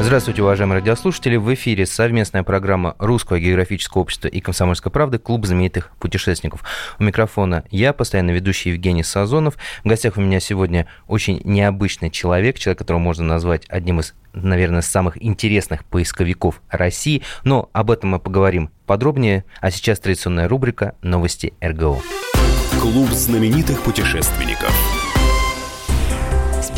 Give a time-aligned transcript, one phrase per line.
[0.00, 1.34] Здравствуйте, уважаемые радиослушатели.
[1.34, 6.62] В эфире совместная программа Русского географического общества и Комсомольской правды «Клуб знаменитых путешественников».
[7.00, 9.56] У микрофона я, постоянно ведущий Евгений Сазонов.
[9.82, 14.82] В гостях у меня сегодня очень необычный человек, человек, которого можно назвать одним из наверное,
[14.82, 19.44] самых интересных поисковиков России, но об этом мы поговорим подробнее.
[19.60, 21.98] А сейчас традиционная рубрика «Новости РГО».
[22.80, 24.72] Клуб знаменитых путешественников.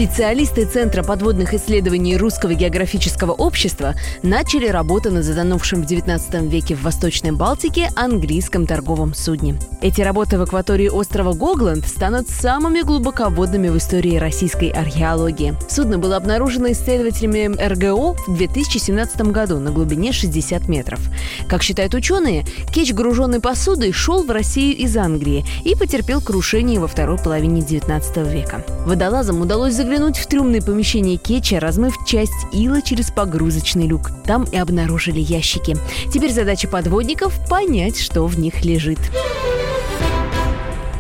[0.01, 6.81] Специалисты Центра подводных исследований Русского географического общества начали работу над затонувшим в XIX веке в
[6.85, 9.59] Восточной Балтике английском торговом судне.
[9.83, 15.55] Эти работы в акватории острова Гогланд станут самыми глубоководными в истории российской археологии.
[15.69, 21.01] Судно было обнаружено исследователями РГО в 2017 году на глубине 60 метров.
[21.47, 26.89] Как считают ученые, кетч, груженный посудой, шел в Россию из Англии и потерпел крушение во
[26.89, 28.65] второй половине XIX века.
[28.87, 34.13] Водолазам удалось заглянуть в трюмное помещение кетча, размыв часть ила через погрузочный люк.
[34.25, 35.77] Там и обнаружили ящики.
[36.15, 39.01] Теперь задача подводников– понять, что в них лежит.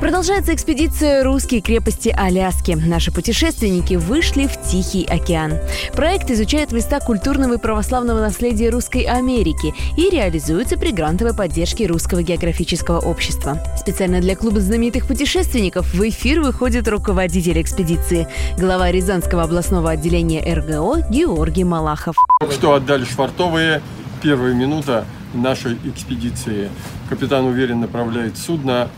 [0.00, 2.72] Продолжается экспедиция «Русские крепости Аляски».
[2.72, 5.58] Наши путешественники вышли в Тихий океан.
[5.92, 12.22] Проект изучает места культурного и православного наследия Русской Америки и реализуется при грантовой поддержке Русского
[12.22, 13.62] географического общества.
[13.76, 18.26] Специально для клуба знаменитых путешественников в эфир выходит руководитель экспедиции,
[18.56, 22.16] глава Рязанского областного отделения РГО Георгий Малахов.
[22.50, 23.82] Что отдали швартовые,
[24.22, 25.04] первая минута
[25.34, 26.70] нашей экспедиции.
[27.10, 28.88] Капитан уверенно направляет судно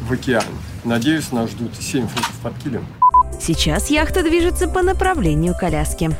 [0.00, 0.44] в океан.
[0.84, 2.86] Надеюсь, нас ждут 7 футов под килем.
[3.40, 6.10] Сейчас яхта движется по направлению коляски.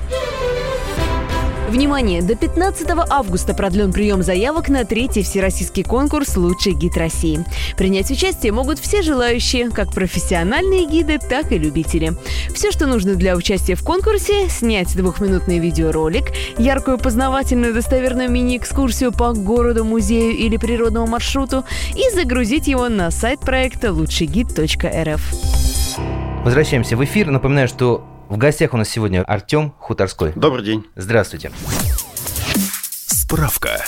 [1.69, 2.23] Внимание!
[2.23, 7.45] До 15 августа продлен прием заявок на третий всероссийский конкурс «Лучший гид России».
[7.77, 12.15] Принять участие могут все желающие, как профессиональные гиды, так и любители.
[12.55, 19.35] Все, что нужно для участия в конкурсе– снять двухминутный видеоролик, яркую познавательную достоверную мини-экскурсию по
[19.35, 25.21] городу, музею или природному маршруту и загрузить его на сайт проекта лучшийгид.рф.
[26.45, 27.31] Возвращаемся в эфир.
[27.31, 30.33] Напоминаю, что в гостях у нас сегодня Артем Хуторской.
[30.37, 30.85] Добрый день.
[30.97, 31.51] Здравствуйте.
[33.07, 33.83] Справка.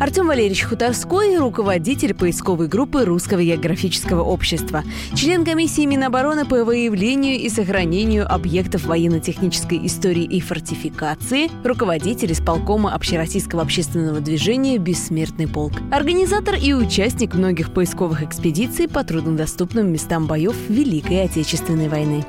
[0.00, 4.82] Артем Валерьевич Хуторской– руководитель поисковой группы Русского географического общества,
[5.14, 13.62] член комиссии Минобороны по выявлению и сохранению объектов военно-технической истории и фортификации, руководитель исполкома Общероссийского
[13.62, 21.24] общественного движения «Бессмертный полк», организатор и участник многих поисковых экспедиций по труднодоступным местам боев Великой
[21.24, 22.24] Отечественной войны.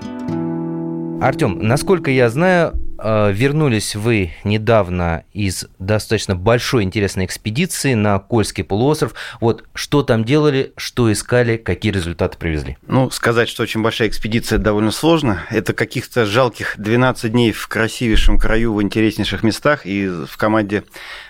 [1.21, 8.63] Артем, насколько я знаю, э, вернулись вы недавно из достаточно большой интересной экспедиции на Кольский
[8.63, 9.13] полуостров.
[9.41, 12.77] Вот что там делали, что искали, какие результаты привезли?
[12.87, 15.41] Ну, сказать, что очень большая экспедиция довольно сложно.
[15.49, 20.85] Это каких-то жалких 12 дней в красивейшем краю, в интереснейших местах и в команде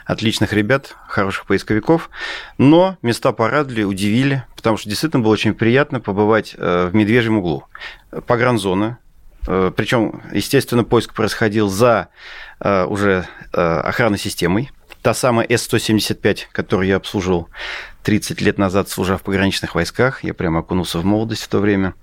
[0.06, 2.12] отличных ребят, хороших поисковиков.
[2.60, 7.64] Но места порадовали, удивили, потому что действительно было очень приятно побывать э, в Медвежьем углу.
[8.28, 9.00] Погранзона,
[9.50, 12.10] Причем, естественно, поиск происходил за
[12.60, 14.70] э, уже э, охранной системой.
[15.02, 17.50] Та самая С-175, которую я обслуживал
[18.04, 20.24] 30 лет назад, служа в пограничных войсках.
[20.24, 21.96] Я прямо окунулся в молодость в то время.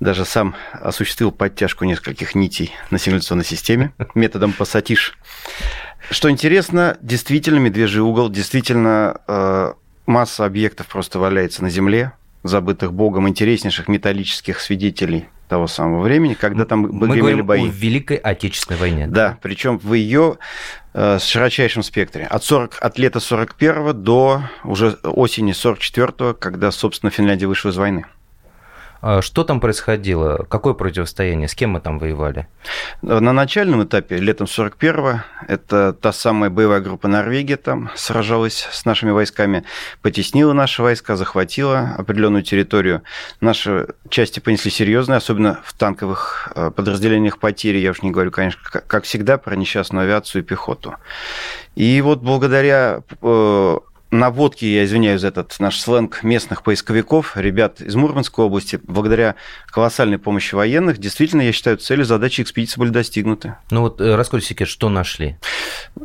[0.00, 5.16] Даже сам осуществил подтяжку нескольких нитей на сигнализационной системе методом пассатиш.
[6.10, 12.12] Что интересно, действительно медвежий угол, действительно масса объектов просто валяется на земле,
[12.42, 17.68] забытых Богом, интереснейших металлических свидетелей того самого времени, когда там Мы гремели бои.
[17.68, 19.06] о Великой Отечественной войне.
[19.06, 20.38] Да, да причем в ее
[20.94, 22.24] э, широчайшем спектре.
[22.24, 28.06] От, 40, от лета 41 до уже осени 44 когда, собственно, Финляндия вышла из войны.
[29.08, 30.44] А что там происходило?
[30.48, 31.46] Какое противостояние?
[31.46, 32.48] С кем мы там воевали?
[33.02, 39.12] На начальном этапе, летом 41-го, это та самая боевая группа Норвегия там сражалась с нашими
[39.12, 39.62] войсками,
[40.02, 43.02] потеснила наши войска, захватила определенную территорию.
[43.40, 47.78] Наши части понесли серьезные, особенно в танковых э, подразделениях потери.
[47.78, 50.96] Я уж не говорю, конечно, как всегда, про несчастную авиацию и пехоту.
[51.76, 53.76] И вот благодаря э,
[54.10, 59.34] наводки, я извиняюсь за этот наш сленг местных поисковиков, ребят из Мурманской области, благодаря
[59.66, 63.56] колоссальной помощи военных, действительно, я считаю, цели, задачи экспедиции были достигнуты.
[63.70, 65.36] Ну вот, э, секрет, что нашли?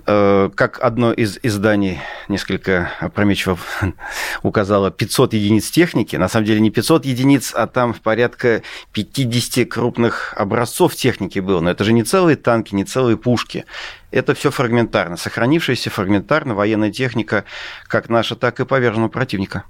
[0.05, 3.57] Э, как одно из изданий несколько опрометчиво
[4.43, 6.15] указало 500 единиц техники.
[6.15, 8.63] На самом деле не 500 единиц, а там в порядка
[8.93, 11.59] 50 крупных образцов техники было.
[11.59, 13.65] Но это же не целые танки, не целые пушки.
[14.11, 15.17] Это все фрагментарно.
[15.17, 17.45] Сохранившаяся фрагментарно военная техника,
[17.87, 19.63] как наша, так и поверженного противника.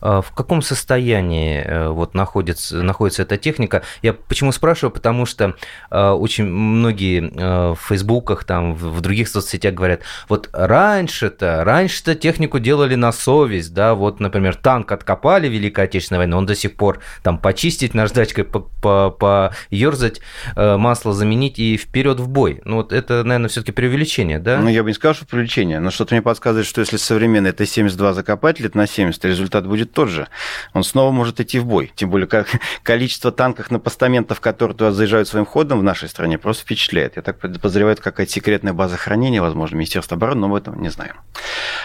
[0.00, 3.82] А, в каком состоянии э, вот находится, находится эта техника?
[4.02, 4.92] Я почему спрашиваю?
[4.92, 5.54] Потому что
[5.90, 12.58] а, очень многие э, в фейсбуках, там, в других соцсетях говорят, вот раньше-то, раньше-то технику
[12.58, 17.00] делали на совесть, да, вот, например, танк откопали Великой Отечественной войне, он до сих пор
[17.22, 20.20] там почистить наждачкой, поерзать,
[20.56, 22.60] э, масло заменить и вперед в бой.
[22.64, 24.58] Ну, вот это, наверное, все-таки преувеличение, да?
[24.58, 28.12] Ну, я бы не сказал, что преувеличение, но что-то мне подсказывает, что если современный Т-72
[28.12, 30.28] закопать лет на 70, результат будет тот же.
[30.72, 31.92] Он снова может идти в бой.
[31.94, 32.48] Тем более, как
[32.82, 37.16] количество танков на постаментов, которые туда заезжают своим ходом в нашей стране, просто впечатляет.
[37.16, 40.88] Я так подозреваю, это какая-то секретная база хранения, возможно, Министерство обороны, но мы этого не
[40.88, 41.16] знаем.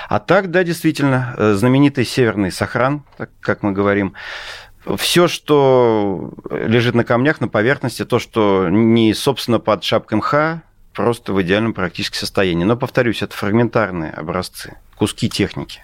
[0.08, 3.04] А так, да, действительно, э, знаменитый северный Сохран,
[3.42, 4.16] как мы говорим,
[4.98, 10.64] все, что лежит на камнях, на поверхности, то, что не, собственно, под шапкой мха,
[11.00, 12.66] просто в идеальном практически состоянии.
[12.66, 15.80] Но, повторюсь, это фрагментарные образцы куски техники.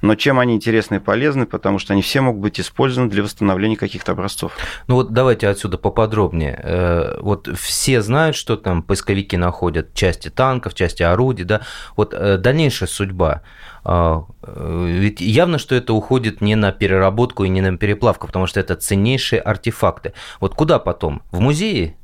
[0.00, 3.76] Но чем они интересны и полезны, потому что они все могут быть использованы для восстановления
[3.76, 4.56] каких-то образцов.
[4.86, 6.60] Ну вот давайте отсюда поподробнее.
[6.62, 11.62] Э, вот все знают, что там поисковики находят части танков, части орудий, да.
[11.96, 13.42] Вот э, дальнейшая судьба.
[13.84, 18.60] Э, ведь явно, что это уходит не на переработку и не на переплавку, потому что
[18.60, 20.12] это ценнейшие артефакты.
[20.38, 21.22] Вот куда потом?
[21.32, 21.96] В музеи?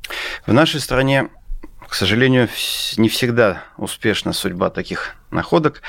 [0.45, 1.29] В нашей стране
[1.87, 2.49] к сожалению,
[2.97, 5.81] не всегда успешна судьба таких находок.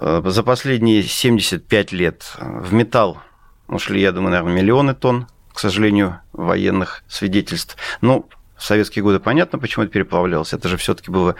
[0.00, 3.18] Э, за последние 75 лет в металл
[3.68, 7.76] ушли, я думаю, наверное, миллионы тонн, к сожалению, военных свидетельств.
[8.00, 10.52] Ну, в советские годы понятно, почему это переплавлялось.
[10.52, 11.34] Это же все-таки было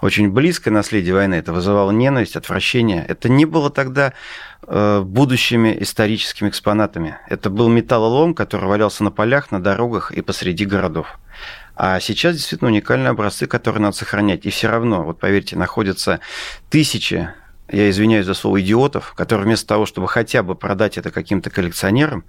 [0.00, 1.34] очень близкое наследие войны.
[1.34, 3.04] Это вызывало ненависть, отвращение.
[3.06, 4.12] Это не было тогда
[4.66, 7.18] э, будущими историческими экспонатами.
[7.28, 11.18] Это был металлолом, который валялся на полях, на дорогах и посреди городов.
[11.74, 14.44] А сейчас действительно уникальные образцы, которые надо сохранять.
[14.46, 16.20] И все равно, вот поверьте, находятся
[16.70, 17.30] тысячи
[17.72, 22.24] я извиняюсь за слово идиотов, которые вместо того, чтобы хотя бы продать это каким-то коллекционерам,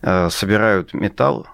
[0.00, 1.46] э, собирают металл,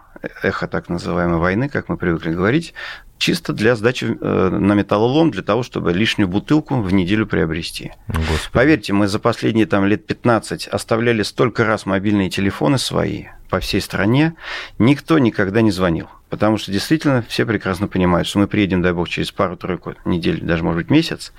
[0.42, 2.72] эхо так называемой войны, как мы привыкли говорить,
[3.22, 7.92] чисто для сдачи э, на металлолом, для того, чтобы лишнюю бутылку в неделю приобрести.
[8.08, 8.50] Господи.
[8.52, 13.80] Поверьте, мы за последние там, лет 15 оставляли столько раз мобильные телефоны свои по всей
[13.80, 14.34] стране,
[14.78, 16.08] никто никогда не звонил.
[16.30, 20.64] Потому что действительно все прекрасно понимают, что мы приедем, дай бог, через пару-тройку недель, даже,
[20.64, 21.32] может быть, месяц,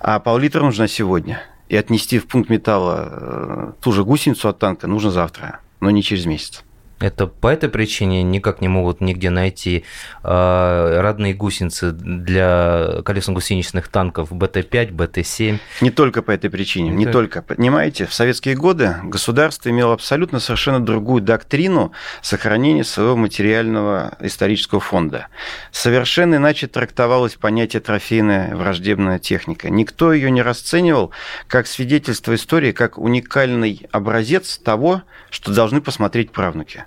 [0.00, 1.40] а пол-литра нужна сегодня.
[1.68, 6.02] И отнести в пункт металла э, ту же гусеницу от танка нужно завтра, но не
[6.02, 6.64] через месяц.
[7.02, 9.84] Это по этой причине никак не могут нигде найти
[10.22, 15.58] э, родные гусеницы для колесно-гусеничных танков БТ-5, БТ-7.
[15.80, 17.42] Не только по этой причине, не, не только.
[17.42, 21.90] Понимаете, в советские годы государство имело абсолютно совершенно другую доктрину
[22.22, 25.26] сохранения своего материального исторического фонда.
[25.72, 29.70] Совершенно иначе трактовалось понятие трофейная враждебная техника.
[29.70, 31.10] Никто ее не расценивал
[31.48, 36.84] как свидетельство истории, как уникальный образец того, что должны посмотреть правнуки.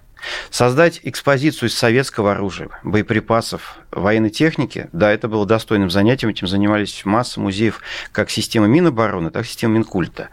[0.49, 7.05] Создать экспозицию из советского оружия, боеприпасов, военной техники, да, это было достойным занятием, этим занимались
[7.05, 7.81] масса музеев
[8.11, 10.29] как система Минобороны, так и система Минкульта.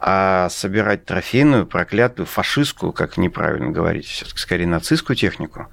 [0.00, 5.68] А собирать трофейную, проклятую, фашистскую, как неправильно говорить, все-таки скорее нацистскую технику,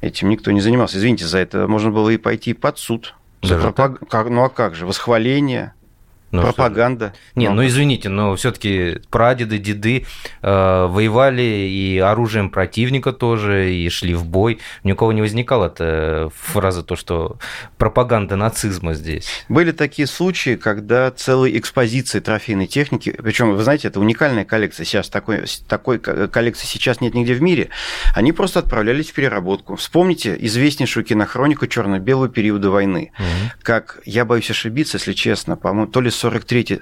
[0.00, 0.98] этим никто не занимался.
[0.98, 3.14] Извините, за это можно было и пойти под суд.
[3.42, 4.00] За пропаг...
[4.10, 5.74] Ну а как же, восхваление,
[6.30, 7.14] ну, Пропаганда.
[7.14, 7.40] Что?
[7.40, 10.04] Не, ну извините, но все-таки прадеды, деды
[10.42, 14.58] э, воевали и оружием противника тоже, и шли в бой.
[14.84, 17.38] Ни у кого не возникала эта фраза, то, что
[17.78, 19.26] пропаганда нацизма здесь.
[19.48, 25.08] Были такие случаи, когда целые экспозиции трофейной техники, причем, вы знаете, это уникальная коллекция сейчас,
[25.08, 27.70] такой, такой коллекции сейчас нет нигде в мире,
[28.14, 29.76] они просто отправлялись в переработку.
[29.76, 33.12] Вспомните известнейшую кинохронику черно-белого периода войны.
[33.18, 33.52] Угу.
[33.62, 36.80] Как, я боюсь ошибиться, если честно, по-моему, то ли 43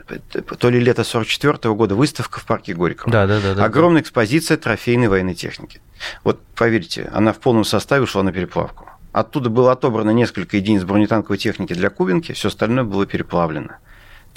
[0.58, 3.12] то ли лето 44 -го года, выставка в парке Горького.
[3.12, 3.64] Да, да, да, да.
[3.64, 5.80] Огромная экспозиция трофейной военной техники.
[6.24, 8.86] Вот поверьте, она в полном составе ушла на переплавку.
[9.12, 13.76] Оттуда было отобрано несколько единиц бронетанковой техники для Кубинки, все остальное было переплавлено.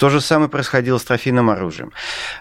[0.00, 1.92] То же самое происходило с трофейным оружием.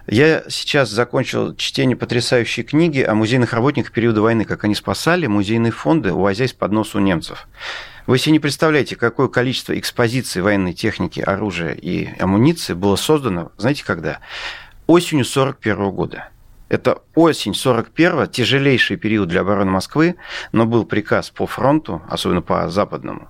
[0.08, 5.74] Я сейчас закончил чтение потрясающей книги о музейных работниках периода войны, как они спасали музейные
[5.74, 7.50] фонды, увозясь под нос у немцев.
[8.08, 13.84] Вы себе не представляете, какое количество экспозиций военной техники, оружия и амуниции было создано, знаете,
[13.84, 14.20] когда?
[14.88, 16.30] Осенью 1941 года.
[16.70, 20.16] Это осень 41-го, тяжелейший период для обороны Москвы,
[20.52, 23.30] но был приказ по фронту, особенно по западному,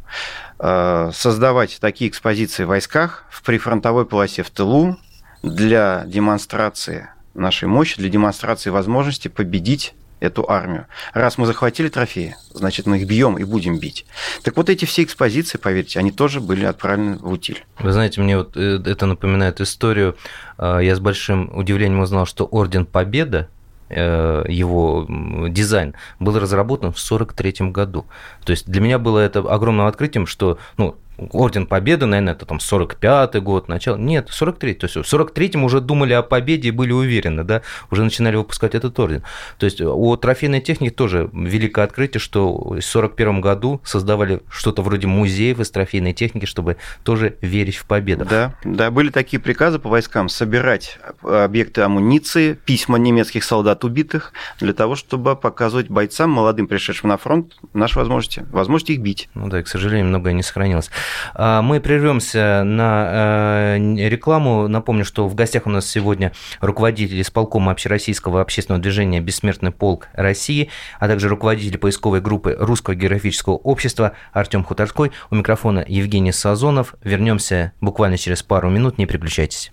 [0.59, 4.97] э, создавать такие экспозиции в войсках в прифронтовой полосе в тылу
[5.41, 10.85] для демонстрации нашей мощи, для демонстрации возможности победить эту армию.
[11.13, 14.05] Раз мы захватили трофеи, значит, мы их бьем и будем бить.
[14.43, 17.65] Так вот эти все экспозиции, поверьте, они тоже были отправлены в утиль.
[17.79, 20.15] Вы знаете, мне вот э, это напоминает историю.
[20.57, 23.49] А, я с большим удивлением узнал, что Орден Победа,
[23.89, 25.07] э, его
[25.49, 28.05] дизайн был разработан в 1943 году.
[28.43, 30.95] То есть для меня было это огромным открытием, что ну,
[31.31, 33.97] Орден Победы, наверное, это там 45-й год, начало.
[33.97, 34.73] Нет, 43-й.
[34.75, 37.61] То есть в 43-м уже думали о победе и были уверены, да,
[37.91, 39.23] уже начинали выпускать этот орден.
[39.57, 45.07] То есть у трофейной техники тоже великое открытие, что в 41 году создавали что-то вроде
[45.07, 48.25] музеев из трофейной техники, чтобы тоже верить в победу.
[48.25, 54.73] Да, да, были такие приказы по войскам собирать объекты амуниции, письма немецких солдат убитых, для
[54.73, 59.29] того, чтобы показывать бойцам, молодым пришедшим на фронт, наши возможности, возможности их бить.
[59.33, 60.89] Ну да, и, к сожалению, многое не сохранилось.
[61.33, 63.77] А, мы прервемся на э,
[64.09, 64.67] рекламу.
[64.67, 70.69] Напомню, что в гостях у нас сегодня руководитель исполкома Общероссийского общественного движения «Бессмертный полк России»,
[70.99, 75.11] а также руководитель поисковой группы Русского географического общества Артем Хуторской.
[75.29, 76.95] У микрофона Евгений Сазонов.
[77.03, 78.97] Вернемся буквально через пару минут.
[78.97, 79.71] Не переключайтесь.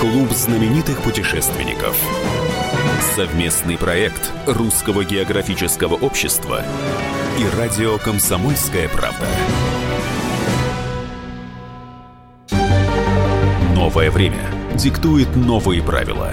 [0.00, 1.96] Клуб знаменитых путешественников.
[3.00, 6.64] Совместный проект Русского географического общества
[7.38, 9.26] и радио «Комсомольская правда».
[13.74, 16.32] Новое время диктует новые правила.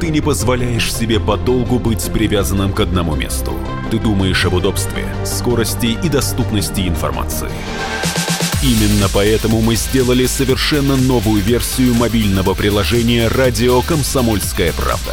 [0.00, 3.52] Ты не позволяешь себе подолгу быть привязанным к одному месту.
[3.90, 7.50] Ты думаешь об удобстве, скорости и доступности информации.
[8.62, 15.12] Именно поэтому мы сделали совершенно новую версию мобильного приложения «Радио Комсомольская правда»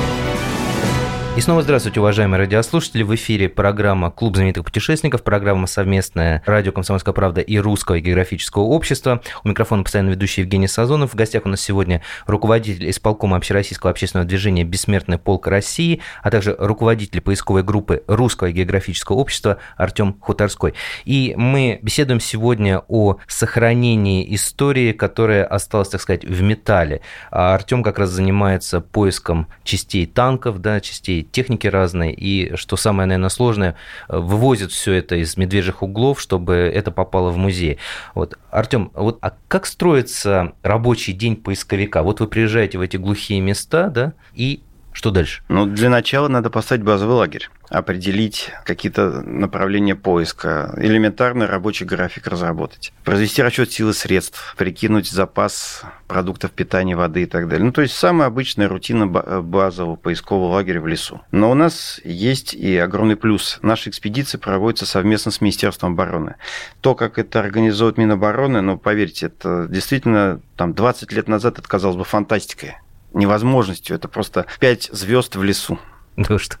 [1.37, 3.03] И снова здравствуйте, уважаемые радиослушатели.
[3.03, 9.21] В эфире программа «Клуб знаменитых путешественников», программа совместная радио «Комсомольская правда» и Русского географического общества.
[9.45, 11.13] У микрофона постоянно ведущий Евгений Сазонов.
[11.13, 16.53] В гостях у нас сегодня руководитель исполкома Общероссийского общественного движения «Бессмертный полк России», а также
[16.59, 20.73] руководитель поисковой группы Русского географического общества Артем Хуторской.
[21.05, 26.99] И мы беседуем сегодня о сохранении истории, которая осталась, так сказать, в металле.
[27.31, 33.07] А Артем как раз занимается поиском частей танков, да, частей техники разные, и, что самое,
[33.07, 33.75] наверное, сложное,
[34.07, 37.77] э, вывозят все это из медвежьих углов, чтобы это попало в музей.
[38.15, 42.03] Вот, Артем, вот, а как строится рабочий день поисковика?
[42.03, 44.63] Вот вы приезжаете в эти глухие места, да, и
[44.93, 45.43] что дальше?
[45.47, 52.93] Ну, для начала надо поставить базовый лагерь определить какие-то направления поиска, элементарный рабочий график разработать,
[53.05, 57.65] произвести расчет силы средств, прикинуть запас продуктов питания, воды и так далее.
[57.65, 61.21] Ну, то есть самая обычная рутина базового поискового лагеря в лесу.
[61.31, 63.59] Но у нас есть и огромный плюс.
[63.61, 66.35] Наши экспедиции проводятся совместно с Министерством обороны.
[66.81, 71.95] То, как это организует Минобороны, ну, поверьте, это действительно там 20 лет назад это казалось
[71.95, 72.75] бы фантастикой
[73.13, 73.95] невозможностью.
[73.95, 75.79] Это просто пять звезд в лесу.
[76.15, 76.57] Ну что?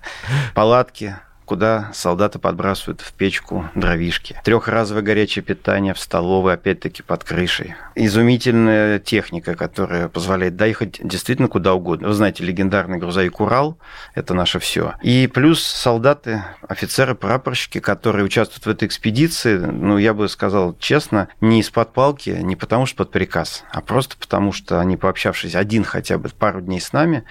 [0.53, 1.15] Палатки,
[1.51, 4.39] куда солдаты подбрасывают в печку дровишки.
[4.45, 7.75] Трехразовое горячее питание в столовой, опять-таки под крышей.
[7.93, 12.07] Изумительная техника, которая позволяет доехать действительно куда угодно.
[12.07, 13.77] Вы знаете, легендарный грузовик «Урал»–
[14.15, 14.93] это наше все.
[15.01, 21.27] И плюс солдаты, офицеры, прапорщики, которые участвуют в этой экспедиции, ну, я бы сказал честно,
[21.41, 25.83] не из-под палки, не потому что под приказ, а просто потому что они, пообщавшись один
[25.83, 27.25] хотя бы пару дней с нами,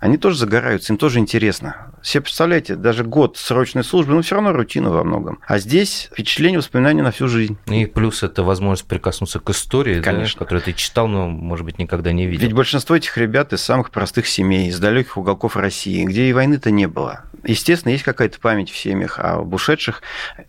[0.00, 1.92] они тоже загораются, им тоже интересно.
[2.02, 5.40] Все представляете, даже год срочной службы, но все равно рутина во многом.
[5.46, 7.58] А здесь впечатление, воспоминания на всю жизнь.
[7.66, 10.38] И плюс это возможность прикоснуться к истории, Конечно.
[10.38, 12.42] Да, которую ты читал, но, может быть, никогда не видел.
[12.42, 16.70] Ведь большинство этих ребят из самых простых семей, из далеких уголков России, где и войны-то
[16.70, 17.24] не было.
[17.48, 20.02] Естественно, есть какая-то память в семьях об ушедших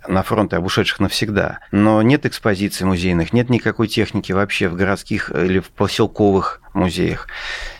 [0.05, 1.59] на фронт и об ушедших навсегда.
[1.71, 7.29] Но нет экспозиций музейных, нет никакой техники вообще в городских или в поселковых музеях.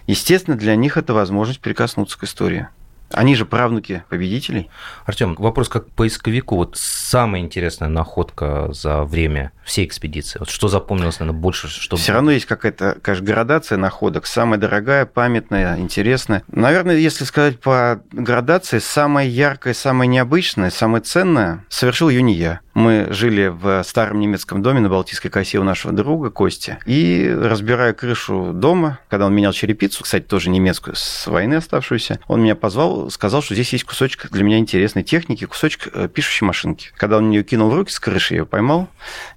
[0.08, 2.70] Естественно, для них это возможность прикоснуться к истории.
[3.12, 4.70] Они же правнуки победителей.
[5.06, 6.56] Артем, вопрос как поисковику.
[6.56, 10.40] Вот самая интересная находка за время всей экспедиции.
[10.40, 11.68] Вот что запомнилось, наверное, больше?
[11.68, 11.96] Что...
[11.98, 14.26] Все равно есть какая-то, конечно, градация находок.
[14.26, 16.44] Самая дорогая, памятная, интересная.
[16.48, 22.60] Наверное, если сказать по градации, самая яркая, самая необычная, самая ценная, совершил ее не я.
[22.80, 26.78] Мы жили в старом немецком доме на Балтийской косе у нашего друга Кости.
[26.86, 32.42] И разбирая крышу дома, когда он менял черепицу, кстати, тоже немецкую, с войны оставшуюся, он
[32.42, 36.92] меня позвал, сказал, что здесь есть кусочек для меня интересной техники, кусочек э, пишущей машинки.
[36.96, 38.88] Когда он ее кинул в руки с крыши, я ее поймал,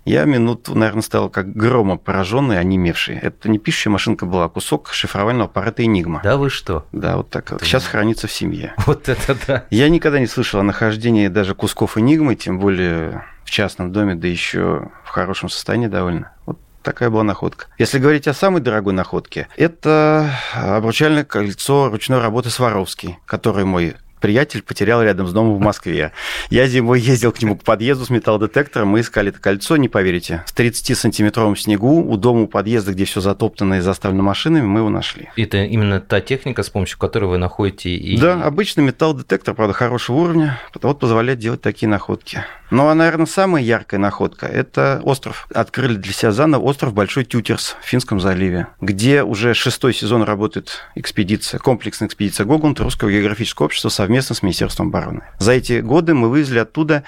[0.04, 3.16] я минуту, наверное, стал как громом пораженный, онемевший.
[3.16, 6.20] Это не пишущая машинка была, а кусок шифровального аппарата «Энигма».
[6.22, 6.87] Да вы что?
[6.92, 7.61] Да, вот так вот.
[7.62, 8.72] Сейчас хранится в семье.
[8.87, 9.64] Вот это да.
[9.70, 14.90] Я никогда не слышал о нахождении даже кусков «Энигмы», тем более частном доме, да еще
[15.04, 16.32] в хорошем состоянии довольно.
[16.47, 17.66] Вот такая была находка.
[17.78, 24.62] Если говорить о самой дорогой находке, это обручальное кольцо ручной работы Сваровский, который мой приятель
[24.62, 26.12] потерял рядом с домом в Москве.
[26.48, 30.44] Я зимой ездил к нему к подъезду с металлодетектором, мы искали это кольцо, не поверите,
[30.46, 34.88] с 30-сантиметровым снегу у дома у подъезда, где все затоптано и заставлено машинами, мы его
[34.88, 35.28] нашли.
[35.36, 38.16] Это именно та техника, с помощью которой вы находите и...
[38.16, 42.42] Да, обычный металлодетектор, правда, хорошего уровня, вот позволяет делать такие находки.
[42.70, 45.46] Ну, а, наверное, самая яркая находка– это остров.
[45.52, 50.80] Открыли для себя заново остров Большой Тютерс в Финском заливе, где уже шестой сезон работает
[50.94, 55.23] экспедиция, комплексная экспедиция Гогланд Русского географического общества совместно с Министерством обороны.
[55.38, 57.04] За эти годы мы вывезли оттуда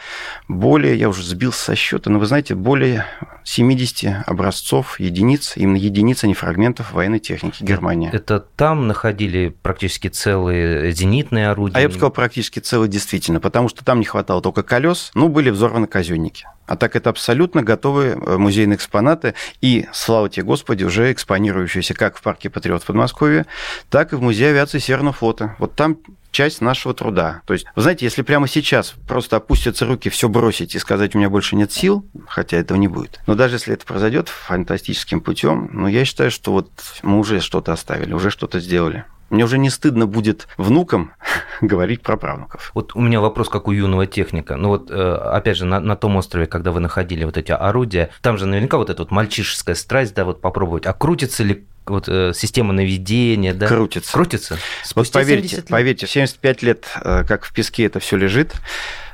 [0.49, 3.07] более, я уже сбился со счета, но вы знаете, более
[3.45, 8.11] 70 образцов, единиц, именно единиц, а не фрагментов военной техники Германии.
[8.13, 11.77] Это там находили практически целые зенитные орудия?
[11.77, 15.29] А я бы сказал, практически целые действительно, потому что там не хватало только колес, ну,
[15.29, 16.47] были взорваны казенники.
[16.67, 22.17] А так это абсолютно готовые э, музейные экспонаты и, слава тебе Господи, уже экспонирующиеся как
[22.17, 23.45] в парке Патриот в Подмосковье,
[23.91, 25.57] так и в Музее авиации Северного флота.
[25.59, 25.99] Вот там
[26.35, 27.41] часть нашего труда.
[27.47, 31.19] То есть, вы знаете, если прямо сейчас просто опустятся руки, все бросить и сказать, у
[31.19, 33.21] меня больше нет сил, хотя этого не будет.
[33.26, 36.71] Но даже если это произойдет фантастическим путем, ну, я считаю, что вот
[37.03, 39.05] мы уже что-то оставили, уже что-то сделали.
[39.31, 41.12] Мне уже не стыдно будет внукам
[41.61, 42.71] говорить про правнуков.
[42.75, 44.57] Вот у меня вопрос, как у юного техника.
[44.57, 48.11] Ну вот, э, опять же, на, на том острове, когда вы находили вот эти орудия,
[48.23, 50.87] там же наверняка вот эта вот мальчишеская страсть, да, вот попробовать.
[50.87, 53.66] А крутится ли вот э, система наведения, да?
[53.66, 54.12] Крутится.
[54.12, 54.59] Крутится.
[54.83, 55.69] Спустя вот поверьте, 70 лет.
[55.69, 58.55] поверьте, 75 лет, э, как в песке это все лежит,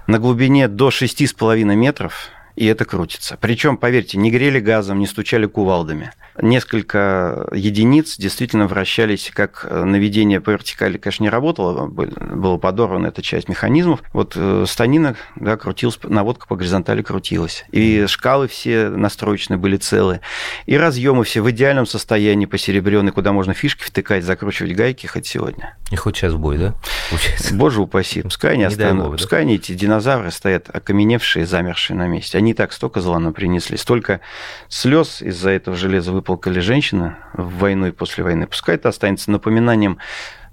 [0.07, 3.39] на глубине до 6,5 метров и это крутится.
[3.41, 6.13] Причем, поверьте, не грели газом, не стучали кувалдами.
[6.41, 13.49] Несколько единиц действительно вращались, как наведение по вертикали, конечно, не работало, была подорвана эта часть
[13.49, 14.03] механизмов.
[14.13, 17.65] Вот э, станина, да, крутилась, наводка по горизонтали крутилась.
[17.73, 20.21] И шкалы все настроечные были целые.
[20.67, 25.77] И разъемы все в идеальном состоянии, посеребренные, куда можно фишки втыкать, закручивать гайки хоть сегодня.
[25.91, 26.75] И хоть сейчас бой, да?
[27.11, 27.55] Получается.
[27.55, 28.23] Боже упаси.
[28.23, 32.39] Пускай не останут, пускай они, эти динозавры стоят окаменевшие, замершие на месте.
[32.39, 34.21] Они так столько зла нам принесли, столько
[34.69, 38.47] слез из-за этого железа выполкали женщины в войну и после войны.
[38.47, 39.99] Пускай это останется напоминанием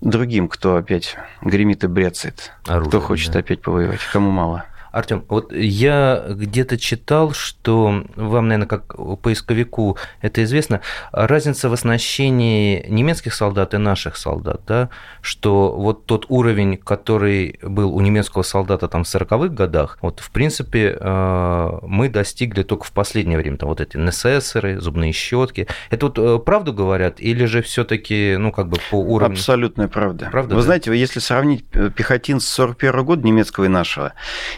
[0.02, 3.40] другим, кто опять гремит и бряцает, Оружие, кто хочет да.
[3.40, 4.66] опять повоевать, кому мало.
[4.98, 10.82] Артем, вот я где-то читал, что вам, наверное, как поисковику это известно,
[11.12, 14.90] разница в оснащении немецких солдат и наших солдат, да,
[15.22, 20.32] что вот тот уровень, который был у немецкого солдата там в 40-х годах, вот в
[20.32, 25.68] принципе э, мы достигли только в последнее время, там вот эти НССеры, зубные щетки.
[25.92, 29.36] Это вот э, правду говорят или же все таки ну, как бы по уровню...
[29.36, 30.30] Абсолютная правда.
[30.32, 30.66] правда Вы да?
[30.66, 34.14] знаете, если сравнить э, пехотинца 41 года немецкого и нашего,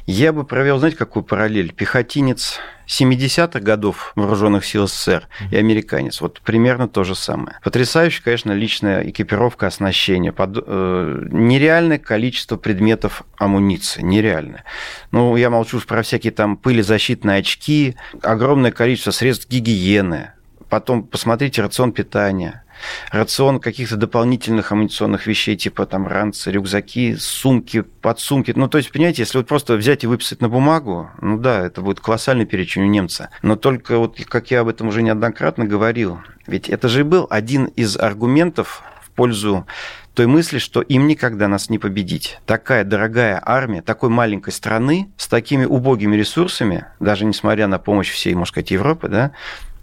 [0.06, 1.74] я я бы провел, знаете, какую параллель?
[1.74, 6.22] Пехотинец 70-х годов вооруженных сил СССР и американец.
[6.22, 7.58] Вот примерно то же самое.
[7.63, 10.32] Потрясающая, конечно, личная экипировка, оснащение.
[10.32, 14.04] Под, э, нереальное количество предметов амуниции.
[14.04, 14.65] Нереальное.
[15.12, 20.34] Ну, я молчу про всякие там пылезащитные очки, огромное количество средств гигиены.
[20.70, 22.63] Потом посмотрите рацион питания
[23.12, 28.54] рацион каких-то дополнительных амуниционных вещей, типа там ранцы, рюкзаки, сумки, подсумки.
[28.56, 31.82] Ну, то есть, понимаете, если вот просто взять и выписать на бумагу, ну да, это
[31.82, 33.30] будет колоссальный перечень у немца.
[33.42, 37.65] Но только вот, как я об этом уже неоднократно говорил, ведь это же был один
[37.65, 39.65] из аргументов в пользу
[40.13, 42.39] той мысли, что им никогда нас не победить.
[42.46, 48.34] Такая дорогая армия такой маленькой страны с такими убогими ресурсами, даже несмотря на помощь всей,
[48.34, 49.32] можно сказать, Европы, да,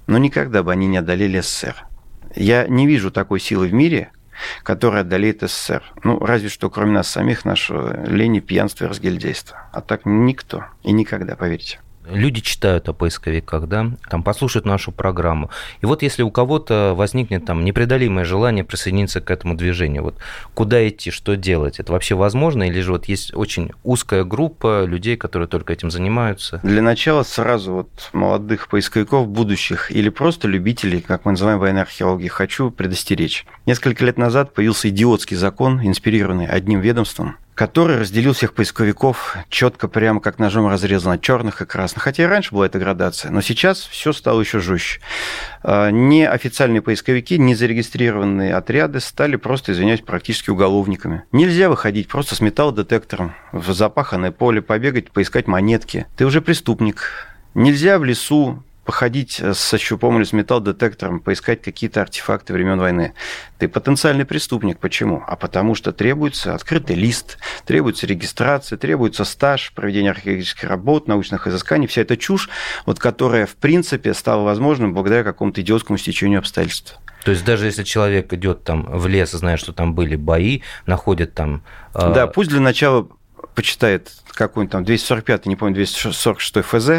[0.07, 1.87] но никогда бы они не одолели СССР.
[2.37, 4.11] Я не вижу такой силы в мире,
[4.62, 5.83] которая одолеет СССР.
[6.05, 9.68] Ну, разве что кроме нас самих, нашего лени, пьянства и разгильдейства.
[9.72, 11.81] А так никто и никогда, поверьте.
[12.11, 15.51] Люди читают о поисковиках, да, там послушают нашу программу.
[15.81, 20.16] И вот если у кого-то возникнет там непреодолимое желание присоединиться к этому движению, вот
[20.55, 25.16] куда идти, что делать, это вообще возможно, или же вот есть очень узкая группа людей,
[25.16, 26.61] которые только этим занимаются?
[26.62, 32.29] Для начала сразу вот молодых поисковиков, будущих или просто любителей, как мы называем военной археологии,
[32.29, 33.47] хочу предостеречь.
[33.66, 40.21] Несколько лет назад появился идиотский закон, инспирированный одним ведомством, который разделил всех поисковиков четко, прямо
[40.21, 42.05] как ножом разрезал на черных и красных.
[42.05, 45.01] Хотя и раньше была эта градация, но сейчас все стало еще жестче.
[45.62, 51.23] А, неофициальные поисковики, незарегистрированные отряды стали просто, извиняюсь, практически уголовниками.
[51.33, 56.07] Нельзя выходить просто с металлодетектором в запаханное поле, побегать, поискать монетки.
[56.14, 57.27] Ты уже преступник.
[57.55, 63.12] Нельзя в лесу походить со щупом или с металлодетектором, поискать какие-то артефакты времен войны.
[63.59, 64.79] Ты потенциальный преступник.
[64.79, 65.22] Почему?
[65.27, 71.88] А потому что требуется открытый лист, требуется регистрация, требуется стаж, проведение археологических работ, научных изысканий.
[71.88, 72.49] Вся эта чушь,
[72.87, 76.99] вот, которая, в принципе, стала возможным благодаря какому-то идиотскому стечению обстоятельств.
[77.25, 81.35] То есть даже если человек идет там в лес, зная, что там были бои, находит
[81.35, 81.64] там...
[81.92, 82.12] Э...
[82.14, 83.09] Да, пусть для начала
[83.57, 86.90] почитает какой-нибудь там 245, не помню, 246 ФЗ,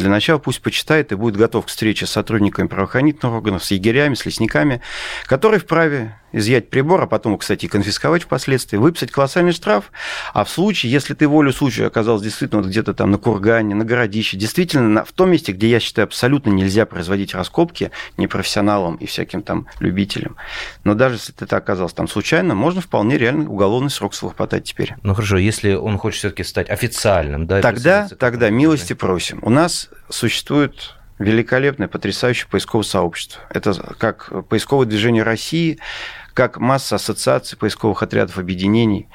[0.00, 4.14] для начала пусть почитает и будет готов к встрече с сотрудниками правоохранительных органов, с егерями,
[4.14, 4.80] с лесниками,
[5.26, 9.90] которые вправе изъять прибор, а потом, кстати, конфисковать впоследствии, выписать колоссальный штраф,
[10.32, 13.84] а в случае, если ты волю случая оказался действительно вот где-то там на кургане, на
[13.84, 19.42] городище, действительно в том месте, где я считаю абсолютно нельзя производить раскопки непрофессионалам и всяким
[19.42, 20.36] там любителям,
[20.84, 24.94] но даже если ты оказался там случайно, можно вполне реально уголовный срок свыхватать теперь.
[25.02, 27.60] Ну хорошо, если он хочет все-таки стать официальным, да?
[27.60, 29.40] Тогда, тогда милости просим.
[29.42, 33.42] У нас существует великолепное, потрясающее поисковое сообщество.
[33.50, 35.78] Это как поисковое движение России,
[36.34, 39.08] как масса ассоциаций, поисковых отрядов, объединений.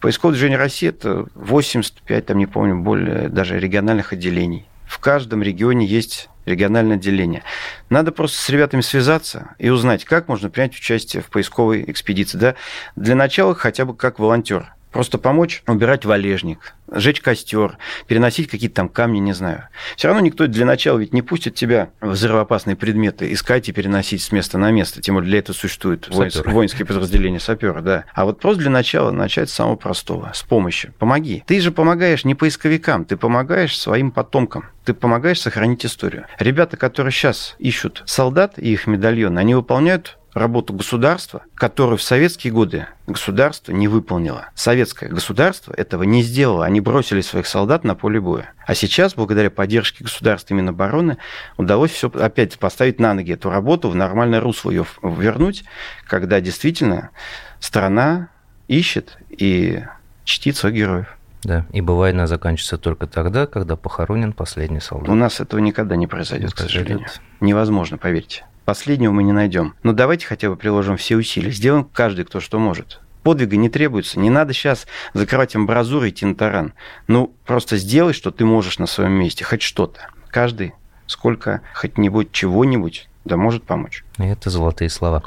[0.00, 4.66] Поисковое движение России– это 85, там не помню, более даже региональных отделений.
[4.86, 7.42] В каждом регионе есть региональное отделение.
[7.90, 12.38] Надо просто с ребятами связаться и узнать, как можно принять участие в поисковой экспедиции.
[12.38, 12.54] Да?
[12.96, 14.72] Для начала хотя бы как волонтер.
[14.92, 19.68] Просто помочь убирать валежник, жечь костер, переносить какие-то там камни, не знаю.
[19.96, 24.32] Все равно никто для начала ведь не пустит тебя взрывоопасные предметы искать и переносить с
[24.32, 25.00] места на место.
[25.00, 26.50] Тем более для этого существуют саперы.
[26.50, 28.04] воинские подразделения сапера, да.
[28.14, 30.92] А вот просто для начала начать с самого простого, с помощи.
[30.98, 31.44] Помоги.
[31.46, 34.64] Ты же помогаешь не поисковикам, ты помогаешь своим потомкам.
[34.84, 36.26] Ты помогаешь сохранить историю.
[36.38, 42.52] Ребята, которые сейчас ищут солдат и их медальоны, они выполняют работу государства, которую в советские
[42.52, 44.50] годы государство не выполнило.
[44.54, 46.64] Советское государство этого не сделало.
[46.64, 48.52] Они бросили своих солдат на поле боя.
[48.66, 51.18] А сейчас, благодаря поддержке государства и Минобороны,
[51.56, 55.64] удалось все опять поставить на ноги эту работу, в нормальное русло ее вернуть,
[56.06, 57.10] когда действительно
[57.58, 58.28] страна
[58.68, 59.82] ищет и
[60.24, 61.16] чтит своих героев.
[61.42, 65.08] Да, ибо война заканчивается только тогда, когда похоронен последний солдат.
[65.08, 67.06] У нас этого никогда не произойдет, не к сожалению.
[67.40, 68.44] Невозможно, поверьте.
[68.64, 69.74] Последнего мы не найдем.
[69.82, 71.50] Но давайте хотя бы приложим все усилия.
[71.50, 73.00] Сделаем каждый, кто что может.
[73.22, 74.18] Подвига не требуется.
[74.18, 76.72] Не надо сейчас закрывать амбразуры и идти на таран.
[77.06, 79.44] Ну, просто сделай, что ты можешь на своем месте.
[79.44, 80.08] Хоть что-то.
[80.30, 80.74] Каждый
[81.10, 84.04] сколько хоть-нибудь чего-нибудь да может помочь.
[84.18, 85.22] Это золотые слова.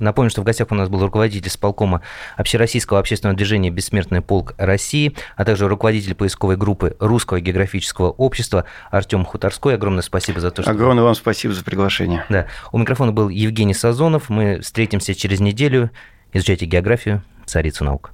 [0.00, 2.02] Напомню, что в гостях у нас был руководитель сполкома
[2.36, 9.24] Общероссийского общественного движения «Бессмертный полк России», а также руководитель поисковой группы Русского географического общества Артем
[9.24, 9.74] Хуторской.
[9.74, 10.70] Огромное спасибо за то, что...
[10.70, 12.24] Огромное вам спасибо за приглашение.
[12.28, 12.46] Да.
[12.72, 14.28] У микрофона был Евгений Сазонов.
[14.28, 15.90] Мы встретимся через неделю.
[16.32, 18.12] Изучайте географию, царицу наук.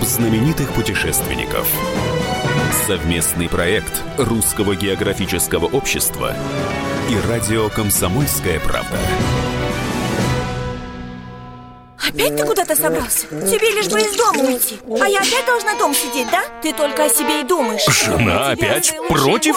[0.00, 1.68] Клуб знаменитых путешественников.
[2.86, 6.34] Совместный проект Русского географического общества
[7.10, 8.98] и радио «Комсомольская правда».
[11.98, 13.26] Опять ты куда-то собрался?
[13.26, 16.44] Тебе лишь бы из дома уйти А я опять должна дома сидеть, да?
[16.62, 19.56] Ты только о себе и думаешь Жена опять против?